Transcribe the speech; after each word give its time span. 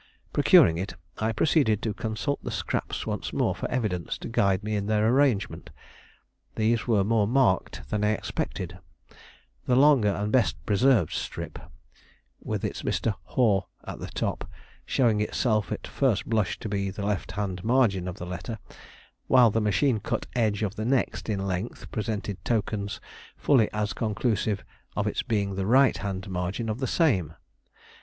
Procuring 0.33 0.79
it, 0.79 0.95
I 1.19 1.31
proceeded 1.31 1.83
to 1.83 1.93
consult 1.93 2.43
the 2.43 2.49
scraps 2.49 3.05
once 3.05 3.31
more 3.31 3.53
for 3.53 3.69
evidence 3.69 4.17
to 4.17 4.27
guide 4.29 4.63
me 4.63 4.75
in 4.75 4.87
their 4.87 5.07
arrangement. 5.07 5.69
These 6.55 6.87
were 6.87 7.03
more 7.03 7.27
marked 7.27 7.87
than 7.91 8.03
I 8.03 8.13
expected; 8.13 8.79
the 9.67 9.75
longer 9.75 10.07
and 10.09 10.31
best 10.31 10.55
preserved 10.65 11.11
strip, 11.13 11.59
with 12.41 12.65
its 12.65 12.81
"Mr. 12.81 13.13
Hor" 13.25 13.67
at 13.83 13.99
the 13.99 14.07
top, 14.07 14.49
showing 14.87 15.21
itself 15.21 15.71
at 15.71 15.85
first 15.85 16.25
blush 16.27 16.57
to 16.61 16.67
be 16.67 16.89
the 16.89 17.05
left 17.05 17.33
hand 17.33 17.63
margin 17.63 18.07
of 18.07 18.17
the 18.17 18.25
letter, 18.25 18.57
while 19.27 19.51
the 19.51 19.61
machine 19.61 19.99
cut 19.99 20.25
edge 20.33 20.63
of 20.63 20.77
the 20.77 20.83
next 20.85 21.29
in 21.29 21.45
length 21.45 21.91
presented 21.91 22.43
tokens 22.43 22.99
fully 23.37 23.71
as 23.71 23.93
conclusive 23.93 24.65
of 24.95 25.05
its 25.05 25.21
being 25.21 25.53
the 25.53 25.67
right 25.67 25.99
hand 25.99 26.27
margin 26.27 26.69
of 26.69 26.79
the 26.79 26.87
same. 26.87 27.35